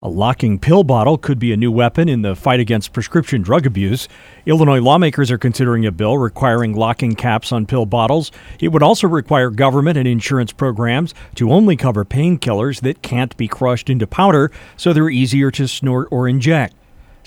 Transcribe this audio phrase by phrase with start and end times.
[0.00, 3.66] A locking pill bottle could be a new weapon in the fight against prescription drug
[3.66, 4.06] abuse.
[4.46, 8.30] Illinois lawmakers are considering a bill requiring locking caps on pill bottles.
[8.60, 13.48] It would also require government and insurance programs to only cover painkillers that can't be
[13.48, 16.76] crushed into powder so they're easier to snort or inject.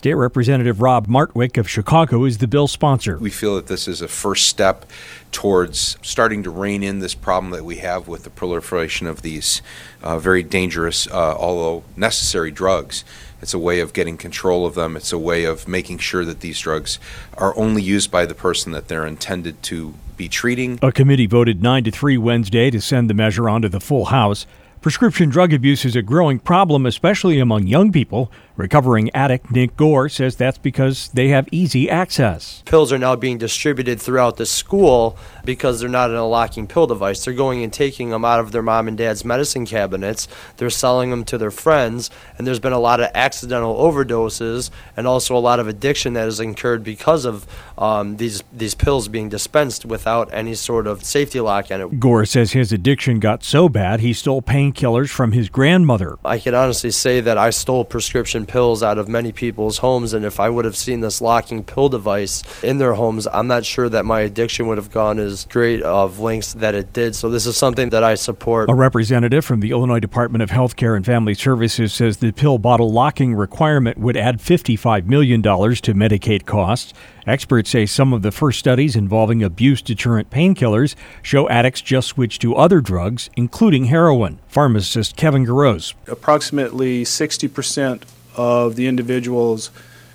[0.02, 3.20] State Representative Rob Martwick of Chicago is the bill sponsor.
[3.20, 4.88] We feel that this is a first step
[5.31, 9.61] towards starting to rein in this problem that we have with the proliferation of these
[10.01, 13.05] uh, very dangerous, uh, although necessary drugs.
[13.43, 14.97] It's a way of getting control of them.
[14.97, 16.97] It's a way of making sure that these drugs
[17.38, 20.79] are only used by the person that they're intended to be treating.
[20.82, 24.05] A committee voted 9 to 3 Wednesday to send the measure on to the full
[24.05, 24.47] House.
[24.82, 28.32] Prescription drug abuse is a growing problem, especially among young people.
[28.57, 32.61] Recovering addict Nick Gore says that's because they have easy access.
[32.66, 36.86] Pills are now being distributed throughout the school because they're not in a locking pill
[36.86, 37.23] device.
[37.23, 40.27] They're going and taking them out of their mom and dad's medicine cabinets.
[40.58, 45.08] They're selling them to their friends, and there's been a lot of accidental overdoses and
[45.08, 49.29] also a lot of addiction that is incurred because of um, these these pills being
[49.29, 51.99] dispensed without any sort of safety lock in it.
[51.99, 56.17] Gore says his addiction got so bad he stole painkillers from his grandmother.
[56.23, 60.25] I can honestly say that I stole prescription pills out of many people's homes, and
[60.25, 63.88] if I would have seen this locking pill device in their homes, I'm not sure
[63.88, 67.16] that my addiction would have gone as great of lengths that it did.
[67.16, 68.69] So this is something that I support.
[68.69, 72.57] A representative from the Illinois Department of Health Care and Family Services says the pill
[72.57, 75.49] bottle locking requirement would add $55 million to
[75.94, 76.94] Medicaid costs.
[77.25, 82.38] Experts say some of the first studies involving abuse deterrent painkillers show addicts just switch
[82.39, 84.39] to other drugs, including heroin.
[84.47, 85.94] Pharmacist Kevin Garose.
[86.07, 88.03] Approximately 60%
[88.35, 89.71] of the individuals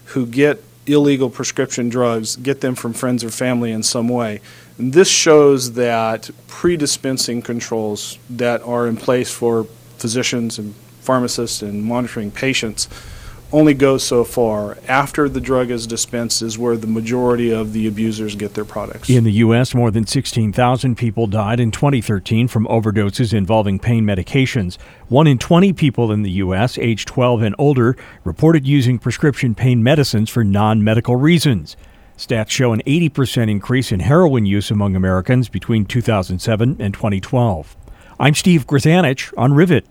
[0.07, 4.41] who get illegal prescription drugs get them from friends or family in some way.
[4.79, 9.65] And this shows that pre-dispensing controls that are in place for
[9.99, 12.89] physicians and pharmacists and monitoring patients
[13.57, 14.77] only goes so far.
[14.87, 19.09] After the drug is dispensed is where the majority of the abusers get their products.
[19.09, 24.77] In the U.S., more than 16,000 people died in 2013 from overdoses involving pain medications.
[25.09, 29.83] One in 20 people in the U.S., age 12 and older, reported using prescription pain
[29.83, 31.79] medicines for non medical reasons.
[32.19, 37.75] Stats show an 80% increase in heroin use among Americans between 2007 and 2012.
[38.21, 39.87] I'm Steve Grzanich on Rivet.